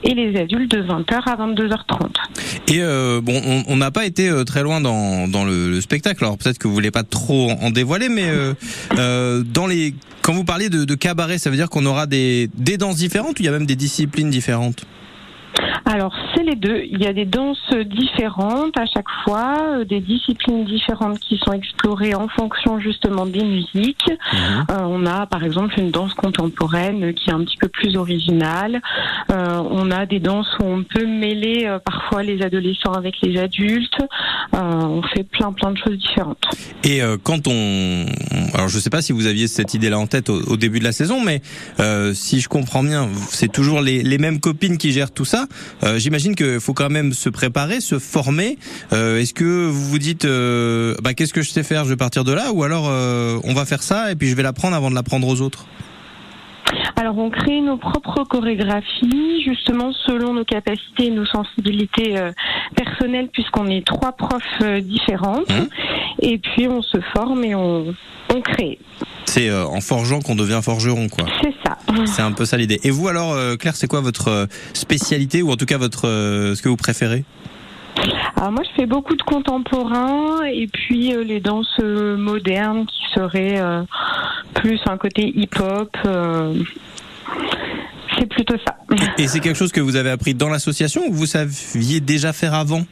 et 0.03 0.13
les 0.13 0.39
adultes 0.39 0.71
de 0.71 0.81
20h 0.81 1.13
à 1.29 1.35
22h30. 1.35 2.09
Et 2.73 2.81
euh, 2.81 3.21
bon, 3.21 3.39
on- 3.45 3.70
on 3.71 3.77
n'a 3.77 3.89
pas 3.91 4.05
été 4.05 4.29
euh, 4.29 4.43
très 4.43 4.63
loin 4.63 4.81
dans, 4.81 5.27
dans 5.27 5.45
le, 5.45 5.69
le 5.71 5.81
spectacle. 5.81 6.23
Alors 6.23 6.37
peut-être 6.37 6.57
que 6.57 6.67
vous 6.67 6.73
voulez 6.73 6.91
pas 6.91 7.03
trop 7.03 7.51
en 7.51 7.71
dévoiler, 7.71 8.09
mais 8.09 8.27
euh, 8.27 8.53
euh, 8.97 9.43
dans 9.43 9.65
les 9.65 9.95
quand 10.21 10.33
vous 10.33 10.43
parlez 10.43 10.69
de, 10.69 10.85
de 10.85 10.95
cabaret, 10.95 11.39
ça 11.39 11.49
veut 11.49 11.55
dire 11.55 11.69
qu'on 11.69 11.85
aura 11.85 12.05
des, 12.05 12.49
des 12.55 12.77
danses 12.77 12.97
différentes 12.97 13.39
ou 13.39 13.43
il 13.43 13.45
y 13.45 13.49
a 13.49 13.51
même 13.51 13.65
des 13.65 13.75
disciplines 13.75 14.29
différentes? 14.29 14.85
Alors, 15.85 16.13
c'est 16.33 16.43
les 16.43 16.55
deux. 16.55 16.83
Il 16.89 17.01
y 17.01 17.07
a 17.07 17.13
des 17.13 17.25
danses 17.25 17.73
différentes 17.85 18.77
à 18.77 18.85
chaque 18.85 19.09
fois, 19.23 19.57
euh, 19.61 19.85
des 19.85 19.99
disciplines 19.99 20.63
différentes 20.65 21.19
qui 21.19 21.39
sont 21.43 21.53
explorées 21.53 22.13
en 22.15 22.27
fonction 22.27 22.79
justement 22.79 23.25
des 23.25 23.43
musiques. 23.43 24.09
Euh, 24.09 24.75
on 24.81 25.05
a 25.05 25.25
par 25.25 25.43
exemple 25.43 25.79
une 25.79 25.91
danse 25.91 26.13
contemporaine 26.13 27.13
qui 27.13 27.29
est 27.29 27.33
un 27.33 27.43
petit 27.43 27.57
peu 27.57 27.67
plus 27.67 27.97
originale. 27.97 28.81
Euh, 29.31 29.61
on 29.69 29.91
a 29.91 30.05
des 30.05 30.19
danses 30.19 30.47
où 30.59 30.65
on 30.65 30.83
peut 30.83 31.05
mêler 31.05 31.65
euh, 31.65 31.79
parfois 31.79 32.23
les 32.23 32.41
adolescents 32.41 32.93
avec 32.93 33.15
les 33.21 33.39
adultes. 33.39 33.99
Euh, 34.53 34.59
on 34.59 35.01
fait 35.03 35.23
plein 35.23 35.51
plein 35.51 35.71
de 35.71 35.77
choses 35.77 35.97
différentes. 35.97 36.43
Et 36.83 37.01
euh, 37.01 37.17
quand 37.21 37.47
on, 37.47 38.05
alors 38.53 38.69
je 38.69 38.79
sais 38.79 38.89
pas 38.89 39.01
si 39.01 39.11
vous 39.13 39.25
aviez 39.25 39.47
cette 39.47 39.73
idée-là 39.73 39.97
en 39.99 40.07
tête 40.07 40.29
au, 40.29 40.41
au 40.41 40.57
début 40.57 40.79
de 40.79 40.83
la 40.83 40.91
saison, 40.91 41.21
mais 41.23 41.41
euh, 41.79 42.13
si 42.13 42.39
je 42.39 42.47
comprends 42.49 42.83
bien, 42.83 43.09
c'est 43.29 43.51
toujours 43.51 43.81
les, 43.81 44.03
les 44.03 44.17
mêmes 44.17 44.39
copines 44.39 44.77
qui 44.77 44.91
gèrent 44.91 45.11
tout 45.11 45.25
ça. 45.25 45.47
Euh, 45.83 45.99
J'imagine 45.99 46.35
qu'il 46.35 46.59
faut 46.59 46.73
quand 46.73 46.89
même 46.89 47.13
se 47.13 47.29
préparer, 47.29 47.81
se 47.81 47.99
former. 47.99 48.57
Euh, 48.93 49.19
Est-ce 49.19 49.33
que 49.33 49.67
vous 49.67 49.89
vous 49.89 49.99
dites, 49.99 50.25
euh, 50.25 50.95
bah, 51.01 51.13
qu'est-ce 51.13 51.33
que 51.33 51.41
je 51.41 51.51
sais 51.51 51.63
faire, 51.63 51.83
je 51.85 51.89
vais 51.89 51.97
partir 51.97 52.23
de 52.23 52.31
là, 52.31 52.51
ou 52.51 52.63
alors 52.63 52.85
on 53.43 53.53
va 53.53 53.65
faire 53.65 53.83
ça 53.83 54.11
et 54.11 54.15
puis 54.15 54.29
je 54.29 54.35
vais 54.35 54.43
l'apprendre 54.43 54.75
avant 54.75 54.89
de 54.89 54.95
l'apprendre 54.95 55.27
aux 55.27 55.41
autres? 55.41 55.65
Alors, 56.95 57.17
on 57.17 57.29
crée 57.29 57.61
nos 57.61 57.77
propres 57.77 58.23
chorégraphies, 58.23 59.43
justement 59.43 59.91
selon 60.05 60.33
nos 60.33 60.45
capacités 60.45 61.07
et 61.07 61.11
nos 61.11 61.25
sensibilités 61.25 62.17
euh, 62.17 62.31
personnelles, 62.75 63.29
puisqu'on 63.31 63.67
est 63.67 63.85
trois 63.85 64.11
profs 64.11 64.43
euh, 64.61 64.81
différentes. 64.81 65.49
Mhm. 65.49 65.69
Et 66.21 66.37
puis, 66.37 66.67
on 66.67 66.81
se 66.81 66.99
forme 67.15 67.43
et 67.43 67.55
on, 67.55 67.93
on 68.33 68.41
crée. 68.41 68.79
C'est 69.25 69.49
euh, 69.49 69.65
en 69.65 69.81
forgeant 69.81 70.19
qu'on 70.19 70.35
devient 70.35 70.59
forgeron, 70.63 71.07
quoi. 71.09 71.25
C'est 71.41 71.53
ça. 71.65 71.77
C'est 72.05 72.21
un 72.21 72.31
peu 72.31 72.45
ça 72.45 72.57
l'idée. 72.57 72.79
Et 72.83 72.91
vous 72.91 73.07
alors, 73.07 73.33
euh, 73.33 73.55
Claire, 73.55 73.75
c'est 73.75 73.87
quoi 73.87 74.01
votre 74.01 74.47
spécialité 74.73 75.41
ou 75.41 75.51
en 75.51 75.55
tout 75.55 75.65
cas 75.65 75.77
votre 75.77 76.01
ce 76.01 76.61
que 76.61 76.69
vous 76.69 76.77
préférez? 76.77 77.23
Alors, 78.41 78.53
moi, 78.53 78.63
je 78.63 78.73
fais 78.75 78.87
beaucoup 78.87 79.15
de 79.15 79.21
contemporains 79.21 80.43
et 80.45 80.67
puis 80.67 81.13
euh, 81.13 81.23
les 81.23 81.39
danses 81.39 81.77
euh, 81.79 82.17
modernes 82.17 82.85
qui 82.87 83.13
seraient 83.13 83.59
euh, 83.59 83.83
plus 84.53 84.79
un 84.87 84.97
côté 84.97 85.31
hip-hop. 85.35 85.95
euh, 86.05 86.53
c'est 88.17 88.27
plutôt 88.27 88.55
ça. 88.65 88.75
Et 89.17 89.27
c'est 89.27 89.39
quelque 89.39 89.57
chose 89.57 89.71
que 89.71 89.79
vous 89.81 89.95
avez 89.95 90.09
appris 90.09 90.33
dans 90.33 90.49
l'association 90.49 91.01
ou 91.07 91.13
vous 91.13 91.25
saviez 91.25 92.01
déjà 92.01 92.33
faire 92.33 92.53
avant? 92.53 92.85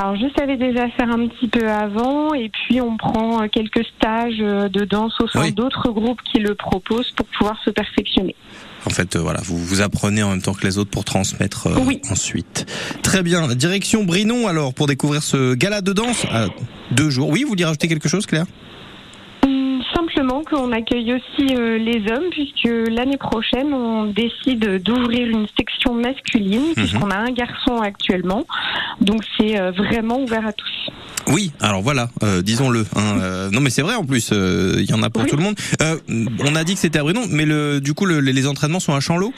Alors 0.00 0.16
je 0.16 0.26
savais 0.38 0.56
déjà 0.56 0.88
faire 0.90 1.10
un 1.10 1.26
petit 1.26 1.48
peu 1.48 1.68
avant 1.68 2.32
et 2.32 2.48
puis 2.48 2.80
on 2.80 2.96
prend 2.96 3.46
quelques 3.48 3.84
stages 3.96 4.36
euh, 4.40 4.68
de 4.68 4.84
danse 4.84 5.12
au 5.20 5.26
sein 5.28 5.40
Oui. 5.42 5.52
d'autres 5.52 5.90
groupes 5.90 6.20
qui 6.32 6.38
le 6.38 6.54
proposent 6.54 7.10
pour 7.16 7.26
pouvoir 7.26 7.56
se 7.64 7.70
perfectionner. 7.70 8.36
En 8.86 8.90
fait, 8.90 9.16
euh, 9.16 9.18
voilà, 9.18 9.40
vous 9.42 9.58
vous 9.58 9.80
apprenez 9.80 10.22
en 10.22 10.30
même 10.30 10.42
temps 10.42 10.54
que 10.54 10.64
les 10.64 10.78
autres 10.78 10.90
pour 10.90 11.04
transmettre 11.04 11.66
euh, 11.66 11.80
Oui. 11.84 12.00
ensuite. 12.10 12.66
Très 13.02 13.22
bien. 13.24 13.48
Direction 13.48 14.04
Brinon 14.04 14.46
alors 14.46 14.72
pour 14.72 14.86
découvrir 14.86 15.22
ce 15.24 15.54
gala 15.54 15.80
de 15.80 15.92
danse. 15.92 16.24
à 16.30 16.46
deux 16.92 17.10
jours. 17.10 17.28
Oui, 17.28 17.42
vous 17.42 17.48
voulez 17.48 17.64
rajouter 17.64 17.88
quelque 17.88 18.08
chose, 18.08 18.24
Claire 18.26 18.46
Qu'on 20.28 20.72
accueille 20.72 21.14
aussi 21.14 21.54
euh, 21.54 21.78
les 21.78 22.02
hommes 22.12 22.28
puisque 22.30 22.68
l'année 22.90 23.16
prochaine 23.16 23.72
on 23.72 24.04
décide 24.04 24.82
d'ouvrir 24.82 25.26
une 25.28 25.46
section 25.58 25.94
masculine 25.94 26.74
puisqu'on 26.76 27.10
a 27.10 27.16
un 27.16 27.30
garçon 27.32 27.78
actuellement. 27.80 28.44
Donc 29.00 29.22
c'est 29.38 29.58
euh, 29.58 29.70
vraiment 29.72 30.20
ouvert 30.20 30.46
à 30.46 30.52
tous. 30.52 30.90
Oui, 31.32 31.50
alors 31.60 31.80
voilà, 31.82 32.08
euh, 32.22 32.42
disons-le. 32.42 32.84
hein, 32.96 33.48
non 33.52 33.60
mais 33.62 33.70
c'est 33.70 33.82
vrai 33.82 33.94
en 33.94 34.04
plus, 34.04 34.30
il 34.32 34.84
y 34.88 34.92
en 34.94 35.02
a 35.02 35.08
pour 35.10 35.22
Oui. 35.22 35.28
tout 35.30 35.36
le 35.36 35.42
monde. 35.42 35.54
On 36.44 36.54
a 36.54 36.64
dit 36.64 36.74
que 36.74 36.80
c'était 36.80 36.98
à 36.98 37.02
Brinon, 37.02 37.22
mais 37.30 37.44
le, 37.46 37.80
du 37.80 37.94
coup 37.94 38.04
le- 38.06 38.20
les 38.20 38.46
entraînements 38.46 38.80
sont 38.80 38.94
à 38.94 39.00
ça. 39.00 39.32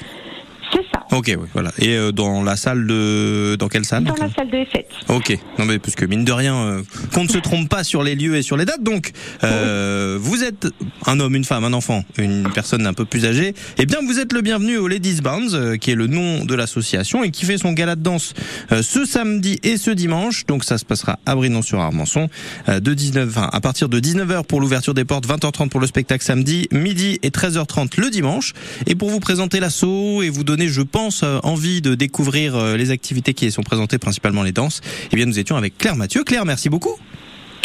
Ok, 1.12 1.35
oui, 1.38 1.47
voilà. 1.52 1.73
Et 1.79 1.97
euh, 1.97 2.12
dans 2.12 2.43
la 2.43 2.57
salle 2.57 2.87
de... 2.87 3.57
Dans 3.59 3.69
quelle 3.69 3.85
salle 3.85 4.05
Dans 4.05 4.14
la 4.14 4.31
salle 4.33 4.50
des 4.50 4.64
fêtes. 4.64 4.90
Ok, 5.09 5.37
non 5.59 5.64
mais 5.64 5.79
parce 5.79 5.97
que 5.97 6.05
mine 6.05 6.25
de 6.25 6.33
rien, 6.33 6.55
euh, 6.55 6.83
qu'on 7.12 7.25
ne 7.25 7.29
se 7.29 7.38
trompe 7.38 7.69
pas 7.69 7.83
sur 7.83 8.02
les 8.02 8.14
lieux 8.14 8.37
et 8.37 8.43
sur 8.43 8.57
les 8.57 8.64
dates. 8.64 8.83
Donc, 8.83 9.11
euh, 9.43 10.19
vous 10.21 10.45
êtes 10.45 10.69
un 11.07 11.19
homme, 11.19 11.35
une 11.35 11.45
femme, 11.45 11.64
un 11.64 11.73
enfant, 11.73 12.05
une 12.17 12.49
personne 12.52 12.87
un 12.87 12.93
peu 12.93 13.05
plus 13.05 13.26
âgée. 13.26 13.55
Eh 13.79 13.87
bien, 13.87 13.99
vous 14.07 14.21
êtes 14.21 14.33
le 14.33 14.40
bienvenu 14.40 14.76
au 14.76 14.87
Ladies 14.87 15.21
Bounds, 15.21 15.55
euh, 15.55 15.76
qui 15.76 15.90
est 15.90 15.95
le 15.97 16.07
nom 16.07 16.45
de 16.45 16.55
l'association 16.55 17.25
et 17.25 17.31
qui 17.31 17.45
fait 17.45 17.59
son 17.59 17.73
gala 17.73 17.97
de 17.97 18.02
danse 18.02 18.35
euh, 18.71 18.83
ce 18.83 19.05
samedi 19.05 19.59
et 19.64 19.76
ce 19.76 19.90
dimanche. 19.90 20.47
Donc, 20.47 20.64
ça 20.64 20.79
se 20.79 20.85
passera 20.85 21.19
à 21.26 21.35
Brinon-sur-Armançon 21.35 22.29
euh, 22.69 22.79
de 22.79 22.95
19, 22.95 23.29
enfin, 23.29 23.49
à 23.52 23.61
partir 23.61 23.88
de 23.88 23.99
19h 23.99 24.45
pour 24.45 24.61
l'ouverture 24.61 24.95
des 24.95 25.05
portes, 25.05 25.26
20h30 25.26 25.71
pour 25.71 25.81
le 25.81 25.87
spectacle 25.88 26.25
samedi, 26.25 26.69
midi 26.71 27.19
et 27.23 27.31
13h30 27.31 28.00
le 28.00 28.11
dimanche. 28.11 28.52
Et 28.87 28.95
pour 28.95 29.11
vous 29.11 29.21
présenter 29.21 29.59
l'assaut 29.59 30.23
et 30.23 30.31
vous 30.31 30.45
donner, 30.45 30.69
je 30.69 30.83
pense, 30.83 31.00
euh, 31.23 31.40
envie 31.42 31.80
de 31.80 31.95
découvrir 31.95 32.54
euh, 32.54 32.76
les 32.76 32.90
activités 32.90 33.35
qui 33.35 33.47
y 33.47 33.52
sont 33.52 33.62
présentées, 33.62 33.99
principalement 33.99 34.42
les 34.42 34.52
danses, 34.52 34.80
eh 35.11 35.16
bien, 35.16 35.26
nous 35.26 35.38
étions 35.38 35.57
avec 35.57 35.78
Claire 35.78 35.97
Mathieu. 35.97 36.25
Claire, 36.25 36.45
merci 36.45 36.69
beaucoup. 36.69 36.97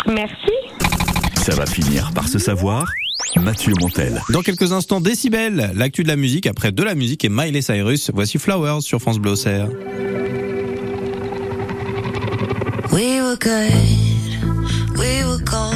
Merci. 0.07 0.51
Ça 1.43 1.55
va 1.55 1.65
finir 1.65 2.11
par 2.13 2.27
se 2.27 2.39
savoir. 2.39 2.85
Mathieu 3.37 3.73
Montel. 3.81 4.21
Dans 4.29 4.41
quelques 4.41 4.71
instants, 4.71 5.01
Décibel, 5.01 5.71
l'actu 5.75 6.03
de 6.03 6.07
la 6.07 6.15
musique 6.15 6.47
après 6.47 6.71
de 6.71 6.83
la 6.83 6.95
musique 6.95 7.25
et 7.25 7.29
Miley 7.29 7.61
Cyrus. 7.61 8.11
Voici 8.13 8.37
Flowers 8.37 8.81
sur 8.81 9.01
France 9.01 9.19
Bleu 9.19 9.31
Auxerre. 9.31 9.67
We 12.93 13.19
were 13.19 13.35
good, 13.37 14.97
we 14.97 15.25
were 15.25 15.43
gold. 15.43 15.74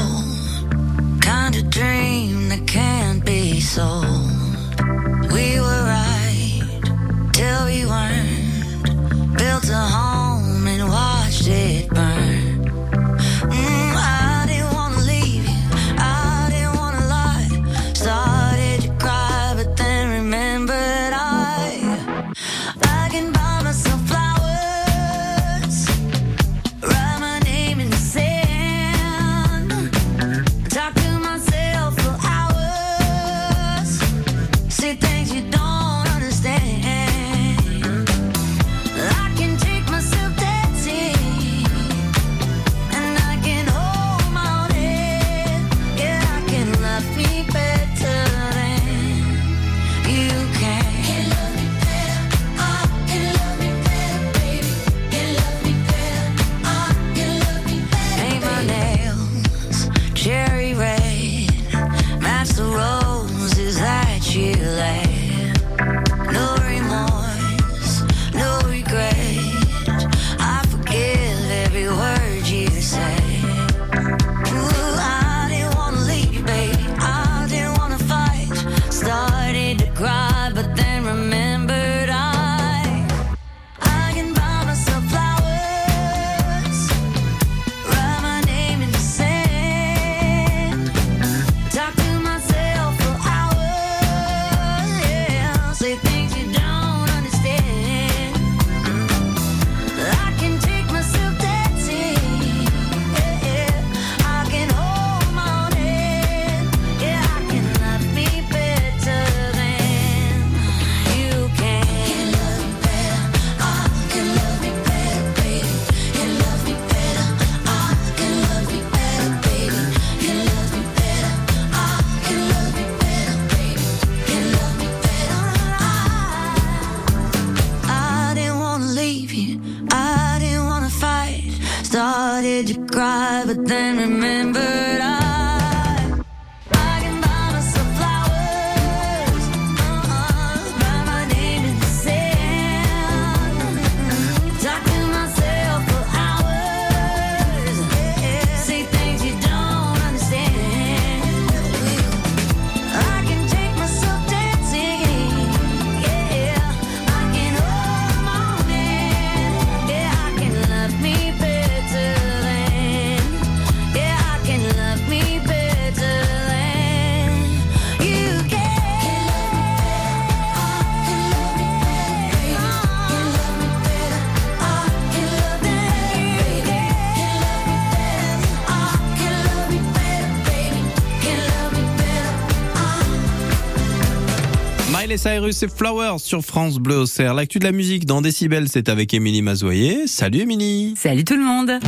Cyrus 185.39 185.63
et 185.63 185.69
Flowers 185.69 186.19
sur 186.19 186.41
France 186.41 186.79
Bleu 186.79 186.97
Auxerre. 186.97 187.33
L'actu 187.33 187.59
de 187.59 187.63
la 187.63 187.71
musique 187.71 188.05
dans 188.05 188.21
Décibel, 188.21 188.67
c'est 188.67 188.89
avec 188.89 189.13
Émilie 189.13 189.41
Mazoyer. 189.41 190.05
Salut 190.05 190.39
Émilie. 190.39 190.95
Salut 190.97 191.23
tout 191.23 191.37
le 191.37 191.43
monde 191.43 191.79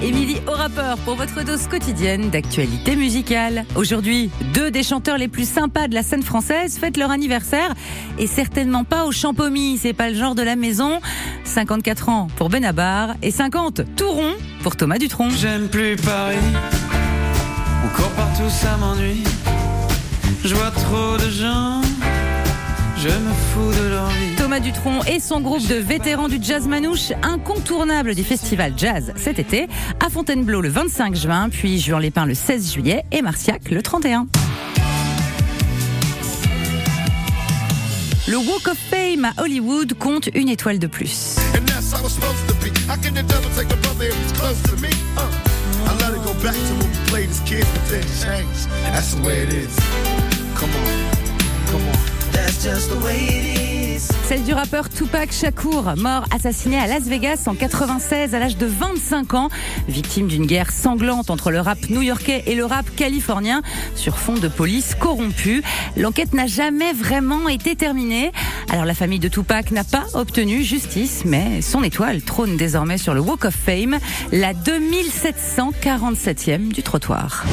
Émilie 0.00 0.36
au 0.46 0.52
rappeur 0.52 0.96
pour 0.98 1.16
votre 1.16 1.44
dose 1.44 1.66
quotidienne 1.66 2.30
d'actualité 2.30 2.94
musicale. 2.94 3.64
Aujourd'hui, 3.74 4.30
deux 4.54 4.70
des 4.70 4.84
chanteurs 4.84 5.18
les 5.18 5.26
plus 5.26 5.48
sympas 5.48 5.88
de 5.88 5.94
la 5.94 6.04
scène 6.04 6.22
française 6.22 6.78
fêtent 6.78 6.98
leur 6.98 7.10
anniversaire 7.10 7.74
et 8.16 8.28
certainement 8.28 8.84
pas 8.84 9.06
au 9.06 9.10
Champomy, 9.10 9.76
c'est 9.76 9.92
pas 9.92 10.10
le 10.10 10.14
genre 10.14 10.36
de 10.36 10.42
la 10.42 10.54
maison. 10.54 11.00
54 11.42 12.10
ans 12.10 12.28
pour 12.36 12.48
Benabar 12.48 13.16
et 13.22 13.32
50 13.32 13.96
tout 13.96 14.08
rond 14.12 14.34
pour 14.62 14.76
Thomas 14.76 14.98
Dutronc. 14.98 15.30
J'aime 15.30 15.66
plus 15.66 15.96
Paris. 15.96 16.36
Encore 17.84 18.10
partout 18.10 18.48
ça 18.48 18.76
m'ennuie. 18.76 19.24
Je 20.44 20.54
vois 20.54 20.70
trop 20.70 21.16
de 21.16 21.28
gens. 21.28 21.91
Je 23.02 23.08
me 23.08 23.32
fous 23.32 23.82
de 23.82 23.88
leur 23.88 24.06
vie. 24.10 24.36
Thomas 24.36 24.60
Dutronc 24.60 25.02
et 25.02 25.18
son 25.18 25.40
groupe 25.40 25.66
de 25.66 25.74
vétérans 25.74 26.28
du 26.28 26.38
jazz 26.40 26.68
manouche, 26.68 27.10
incontournable 27.24 28.14
du 28.14 28.22
festival 28.22 28.74
jazz 28.76 29.12
cet 29.16 29.40
été, 29.40 29.66
à 29.98 30.08
Fontainebleau 30.08 30.60
le 30.60 30.68
25 30.68 31.16
juin, 31.16 31.48
puis 31.48 31.80
Juan 31.80 32.00
Lépin 32.00 32.26
le 32.26 32.34
16 32.34 32.74
juillet 32.74 33.02
et 33.10 33.20
Marciac 33.20 33.72
le 33.72 33.82
31. 33.82 34.28
Le 38.28 38.36
Walk 38.36 38.68
of 38.68 38.78
Fame 38.88 39.24
à 39.24 39.42
Hollywood 39.42 39.94
compte 39.94 40.28
une 40.34 40.48
étoile 40.48 40.78
de 40.78 40.86
plus. 40.86 41.38
Uh. 41.54 41.58
Come 50.54 50.70
on, 50.70 51.72
come 51.72 51.82
on. 51.88 52.11
Celle 54.28 54.44
du 54.44 54.52
rappeur 54.52 54.88
Tupac 54.88 55.32
Shakur, 55.32 55.96
mort 55.96 56.26
assassiné 56.30 56.78
à 56.78 56.86
Las 56.86 57.08
Vegas 57.08 57.48
en 57.48 57.56
96 57.56 58.36
à 58.36 58.38
l'âge 58.38 58.56
de 58.56 58.66
25 58.66 59.34
ans, 59.34 59.48
victime 59.88 60.28
d'une 60.28 60.46
guerre 60.46 60.70
sanglante 60.70 61.30
entre 61.30 61.50
le 61.50 61.58
rap 61.58 61.90
new-yorkais 61.90 62.44
et 62.46 62.54
le 62.54 62.64
rap 62.64 62.86
californien 62.94 63.62
sur 63.96 64.16
fond 64.16 64.34
de 64.34 64.46
police 64.46 64.94
corrompue. 64.94 65.64
L'enquête 65.96 66.34
n'a 66.34 66.46
jamais 66.46 66.92
vraiment 66.92 67.48
été 67.48 67.74
terminée. 67.74 68.30
Alors 68.70 68.84
la 68.84 68.94
famille 68.94 69.18
de 69.18 69.26
Tupac 69.26 69.72
n'a 69.72 69.82
pas 69.82 70.04
obtenu 70.14 70.62
justice, 70.62 71.24
mais 71.24 71.62
son 71.62 71.82
étoile 71.82 72.22
trône 72.22 72.56
désormais 72.56 72.98
sur 72.98 73.12
le 73.12 73.20
Walk 73.20 73.46
of 73.46 73.56
Fame, 73.56 73.98
la 74.30 74.54
2747e 74.54 76.68
du 76.68 76.84
trottoir. 76.84 77.44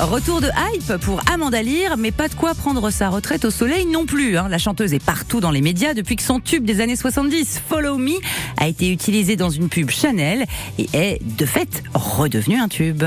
Retour 0.00 0.40
de 0.40 0.48
hype 0.48 0.96
pour 1.02 1.20
Amanda 1.32 1.62
Lear, 1.62 1.96
mais 1.96 2.10
pas 2.10 2.28
de 2.28 2.34
quoi 2.34 2.54
prendre 2.54 2.90
sa 2.90 3.08
retraite 3.08 3.44
au 3.44 3.50
soleil 3.50 3.86
non 3.86 4.04
plus. 4.06 4.36
hein. 4.36 4.48
La 4.48 4.58
chanteuse 4.58 4.92
est 4.92 5.02
partout 5.02 5.40
dans 5.40 5.50
les 5.50 5.60
médias 5.60 5.94
depuis 5.94 6.16
que 6.16 6.22
son 6.22 6.40
tube 6.40 6.64
des 6.64 6.80
années 6.80 6.96
70, 6.96 7.62
Follow 7.68 7.96
Me, 7.98 8.12
a 8.58 8.68
été 8.68 8.90
utilisé 8.90 9.36
dans 9.36 9.50
une 9.50 9.68
pub 9.68 9.90
Chanel 9.90 10.46
et 10.78 10.88
est 10.92 11.18
de 11.38 11.46
fait 11.46 11.82
redevenu 11.94 12.56
un 12.58 12.68
tube. 12.68 13.04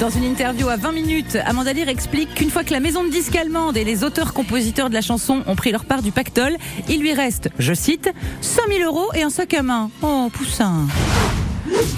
Dans 0.00 0.10
une 0.10 0.24
interview 0.24 0.68
à 0.68 0.76
20 0.76 0.92
minutes, 0.92 1.38
Amanda 1.46 1.72
Lear 1.72 1.88
explique 1.88 2.34
qu'une 2.34 2.50
fois 2.50 2.64
que 2.64 2.72
la 2.72 2.80
maison 2.80 3.04
de 3.04 3.10
disques 3.10 3.36
allemande 3.36 3.76
et 3.76 3.84
les 3.84 4.02
auteurs-compositeurs 4.02 4.88
de 4.88 4.94
la 4.94 5.00
chanson 5.00 5.42
ont 5.46 5.54
pris 5.54 5.70
leur 5.70 5.84
part 5.84 6.02
du 6.02 6.10
pactole, 6.10 6.56
il 6.88 7.00
lui 7.00 7.12
reste, 7.12 7.48
je 7.58 7.72
cite, 7.72 8.12
5000 8.40 8.82
euros 8.82 9.08
et 9.14 9.22
un 9.22 9.30
sac 9.30 9.54
à 9.54 9.62
main. 9.62 9.90
Oh, 10.02 10.28
poussin. 10.32 10.86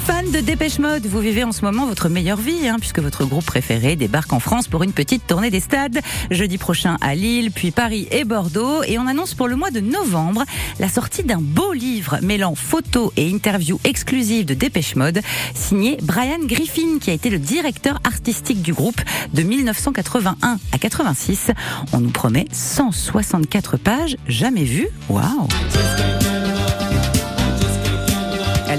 Fan 0.07 0.31
de 0.31 0.39
Dépêche 0.39 0.79
Mode, 0.79 1.07
vous 1.07 1.19
vivez 1.19 1.43
en 1.43 1.51
ce 1.51 1.65
moment 1.65 1.87
votre 1.87 2.09
meilleure 2.09 2.37
vie, 2.37 2.69
hein, 2.69 2.77
puisque 2.79 3.01
votre 3.01 3.25
groupe 3.25 3.45
préféré 3.45 3.97
débarque 3.97 4.33
en 4.33 4.39
France 4.39 4.69
pour 4.69 4.85
une 4.85 4.93
petite 4.93 5.27
tournée 5.27 5.51
des 5.51 5.61
stades. 5.61 5.99
Jeudi 6.31 6.57
prochain 6.57 6.97
à 7.01 7.17
Lille, 7.17 7.51
puis 7.51 7.73
Paris 7.73 8.07
et 8.13 8.25
Bordeaux. 8.25 8.85
Et 8.85 8.99
on 8.99 9.07
annonce 9.07 9.35
pour 9.35 9.49
le 9.49 9.57
mois 9.57 9.73
de 9.73 9.81
novembre 9.81 10.45
la 10.79 10.89
sortie 10.89 11.25
d'un 11.25 11.41
beau 11.41 11.73
livre 11.73 12.19
mêlant 12.23 12.55
photos 12.55 13.11
et 13.17 13.33
interviews 13.33 13.81
exclusives 13.83 14.47
de 14.47 14.55
Dépêche 14.55 14.95
Mode, 14.95 15.21
signé 15.55 15.99
Brian 16.03 16.45
Griffin, 16.45 16.99
qui 17.01 17.11
a 17.11 17.15
été 17.15 17.29
le 17.29 17.39
directeur 17.39 17.99
artistique 18.05 18.63
du 18.63 18.73
groupe 18.73 19.01
de 19.35 19.43
1981 19.43 20.59
à 20.71 20.79
86. 20.79 21.51
On 21.93 21.99
nous 21.99 22.11
promet 22.11 22.47
164 22.53 23.79
pages, 23.79 24.17
jamais 24.29 24.65
vues. 24.65 24.89
Waouh! 25.09 25.49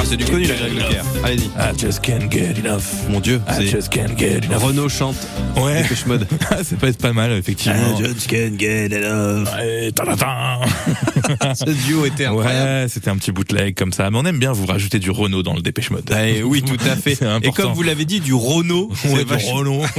Ah, 0.00 0.04
c'est 0.04 0.16
du 0.16 0.24
connu 0.24 0.44
la 0.46 0.54
Greg 0.54 0.74
Leclerc. 0.74 1.04
Allez-y. 1.24 1.46
I 1.58 1.72
just 1.76 2.00
can't 2.00 2.30
get 2.30 2.54
enough. 2.64 2.84
Mon 3.10 3.18
dieu, 3.20 3.40
I 3.48 3.66
just 3.66 3.88
can't 3.90 4.16
get 4.16 4.44
enough. 4.44 4.62
Renault 4.62 4.88
chante 4.88 5.16
Ouais. 5.56 5.82
Dépêche 5.82 6.06
Mode. 6.06 6.26
ça 6.62 6.76
peut 6.78 6.86
être 6.86 6.98
pas 6.98 7.12
mal, 7.12 7.32
effectivement. 7.32 7.98
just 7.98 8.28
can't 8.28 8.56
get 8.58 8.90
enough. 8.96 9.48
Ce 11.54 11.70
duo 11.86 12.06
était 12.06 12.26
incroyable. 12.26 12.82
Ouais, 12.84 12.86
c'était 12.88 13.10
un 13.10 13.16
petit 13.16 13.32
bootleg 13.32 13.74
comme 13.74 13.92
ça. 13.92 14.08
Mais 14.10 14.18
on 14.18 14.24
aime 14.24 14.38
bien 14.38 14.52
vous 14.52 14.66
rajouter 14.66 15.00
du 15.00 15.10
Renault 15.10 15.42
dans 15.42 15.54
le 15.54 15.62
Dépêche 15.62 15.90
Mode. 15.90 16.08
Eh 16.16 16.42
oui, 16.44 16.62
tout 16.62 16.76
à 16.88 16.94
fait. 16.96 17.18
Et 17.42 17.50
comme 17.50 17.72
vous 17.72 17.82
l'avez 17.82 18.04
dit, 18.04 18.20
du 18.20 18.34
Renault. 18.34 18.90
Ouais, 19.04 19.24
c'est 19.28 19.36
du 19.36 19.52
Renault. 19.52 19.82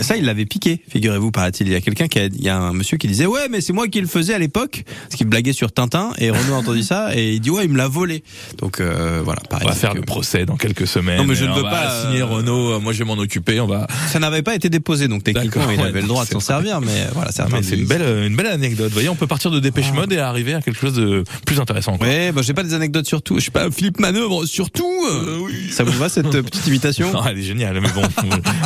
Ça, 0.00 0.16
il 0.16 0.24
l'avait 0.24 0.44
piqué, 0.44 0.80
figurez-vous, 0.88 1.30
paraît-il. 1.30 1.66
Il 1.68 1.72
y 1.72 1.76
a 1.76 1.80
quelqu'un 1.80 2.08
qui 2.08 2.18
a, 2.18 2.24
il 2.26 2.42
y 2.42 2.48
a 2.48 2.58
un 2.58 2.72
monsieur 2.72 2.98
qui 2.98 3.06
disait, 3.06 3.26
ouais, 3.26 3.48
mais 3.50 3.60
c'est 3.60 3.72
moi 3.72 3.88
qui 3.88 4.00
le 4.00 4.06
faisais 4.06 4.34
à 4.34 4.38
l'époque, 4.38 4.84
parce 5.04 5.14
qu'il 5.16 5.26
blaguait 5.26 5.52
sur 5.54 5.72
Tintin, 5.72 6.10
et 6.18 6.30
Renault 6.30 6.54
a 6.54 6.58
entendu 6.58 6.82
ça, 6.82 7.16
et 7.16 7.32
il 7.34 7.40
dit, 7.40 7.50
il 7.62 7.70
me 7.70 7.76
l'a 7.76 7.86
volé. 7.88 8.24
Donc, 8.58 8.80
euh, 8.80 9.20
voilà, 9.24 9.40
pareil. 9.48 9.66
On 9.66 9.70
va 9.70 9.76
faire 9.76 9.94
le 9.94 10.02
procès 10.02 10.44
dans 10.46 10.56
quelques 10.56 10.86
semaines. 10.86 11.18
Non, 11.18 11.24
mais 11.24 11.34
je 11.36 11.44
ne 11.44 11.52
veux 11.54 11.62
pas, 11.62 12.02
signer 12.02 12.22
euh, 12.22 12.26
Renault. 12.26 12.72
euh, 12.72 12.80
Moi, 12.80 12.92
je 12.92 12.98
vais 12.98 13.04
m'en 13.04 13.14
occuper. 13.18 13.60
On 13.60 13.66
va. 13.66 13.86
Ça 14.10 14.18
n'avait 14.18 14.42
pas 14.42 14.54
été 14.54 14.68
déposé, 14.68 15.06
donc 15.08 15.22
techniquement, 15.24 15.70
il 15.70 15.80
avait 15.80 16.00
le 16.00 16.08
droit 16.08 16.24
de 16.24 16.30
s'en 16.30 16.40
servir, 16.40 16.80
mais 16.80 17.06
voilà, 17.14 17.30
c'est 17.32 17.76
une 17.76 17.86
belle, 17.86 18.02
une 18.26 18.34
belle 18.36 18.46
anecdote. 18.48 18.88
Vous 18.88 18.94
voyez, 18.94 19.08
on 19.08 19.14
peut 19.14 19.26
partir 19.26 19.50
de 19.50 19.60
Dépêche 19.60 19.92
Mode 19.92 20.12
et 20.12 20.18
arriver 20.18 20.54
à 20.54 20.60
quelque 20.62 20.80
chose 20.80 20.94
de 20.94 21.22
plus 21.46 21.60
intéressant. 21.60 21.96
quoi. 21.98 22.06
Ouais, 22.06 22.32
bah, 22.32 22.40
j'ai 22.42 22.54
pas 22.54 22.62
des 22.62 22.74
anecdotes 22.74 23.06
sur 23.06 23.22
tout. 23.22 23.36
Je 23.36 23.42
suis 23.42 23.50
pas 23.50 23.70
Philippe 23.70 24.00
Manœuvre 24.00 24.46
sur 24.46 24.70
tout. 24.70 24.90
euh. 25.10 25.38
Ça 25.70 25.84
vous 25.84 25.92
va, 25.98 26.08
cette 26.08 26.34
euh, 26.34 26.42
petite 26.42 26.66
imitation? 26.66 27.12
Non, 27.12 27.20
elle 27.28 27.38
est 27.38 27.42
géniale, 27.42 27.78
mais 27.80 27.88
bon, 27.94 28.02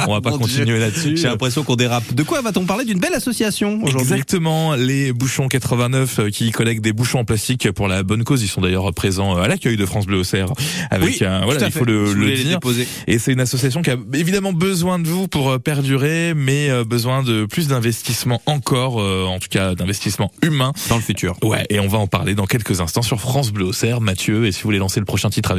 on 0.06 0.14
va 0.14 0.20
pas 0.20 0.30
continuer 0.36 0.78
là-dessus. 0.78 1.16
J'ai 1.16 1.28
l'impression 1.28 1.62
qu'on 1.64 1.76
dérape. 1.76 2.14
De 2.14 2.22
quoi 2.22 2.40
va-t-on 2.40 2.64
parler 2.64 2.84
d'une 2.84 2.98
belle 3.00 3.14
association 3.14 3.80
aujourd'hui? 3.82 4.12
Exactement, 4.12 4.74
les 4.74 5.12
bouchons 5.12 5.48
89 5.48 6.18
euh, 6.18 6.30
qui 6.30 6.50
collectent 6.52 6.82
des 6.84 6.92
bouchons 6.92 7.20
en 7.20 7.24
plastique 7.24 7.70
pour 7.72 7.88
la 7.88 8.02
bonne 8.02 8.24
cause. 8.24 8.42
Ils 8.42 8.48
sont 8.48 8.60
d'ailleurs 8.60 8.77
présents 8.94 9.36
euh, 9.36 9.42
à 9.42 9.48
l'accueil 9.48 9.76
de 9.76 9.86
France 9.86 10.06
Bleu 10.06 10.18
Auxerre. 10.18 10.48
Avec 10.90 11.08
Oui, 11.20 11.26
un, 11.26 11.40
tout 11.40 11.44
voilà, 11.46 11.66
il 11.66 11.72
fait. 11.72 11.78
faut 11.78 11.84
le, 11.84 12.12
le 12.14 12.32
dire. 12.32 12.50
déposer. 12.58 12.86
Et 13.06 13.18
c'est 13.18 13.32
une 13.32 13.40
association 13.40 13.82
qui 13.82 13.90
a 13.90 13.96
évidemment 14.14 14.52
besoin 14.52 14.98
de 14.98 15.08
vous 15.08 15.28
pour 15.28 15.50
euh, 15.50 15.58
perdurer, 15.58 16.34
mais 16.34 16.70
euh, 16.70 16.84
besoin 16.84 17.22
de 17.22 17.44
plus 17.46 17.68
d'investissement 17.68 18.40
encore, 18.46 19.00
euh, 19.00 19.24
en 19.24 19.38
tout 19.38 19.48
cas 19.50 19.74
d'investissement 19.74 20.30
humain 20.42 20.72
Dans 20.88 20.96
le 20.96 21.02
futur. 21.02 21.36
Ouais, 21.42 21.66
et 21.70 21.80
on 21.80 21.88
va 21.88 21.98
en 21.98 22.06
parler 22.06 22.34
dans 22.34 22.46
quelques 22.46 22.80
instants 22.80 23.02
sur 23.02 23.20
France 23.20 23.50
Bleu 23.52 23.64
Auxerre. 23.66 24.00
Mathieu, 24.00 24.46
et 24.46 24.52
si 24.52 24.62
vous 24.62 24.68
voulez 24.68 24.78
lancer 24.78 25.00
le 25.00 25.06
prochain 25.06 25.30
titre 25.30 25.50
avec 25.50 25.56